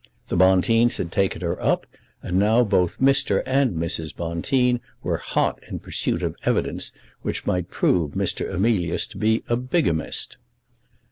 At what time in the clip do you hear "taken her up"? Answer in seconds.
1.11-1.85